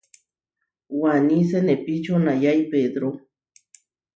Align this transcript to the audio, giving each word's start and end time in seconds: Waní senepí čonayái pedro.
Waní 0.99 1.39
senepí 1.49 1.93
čonayái 2.05 2.59
pedro. 2.71 3.09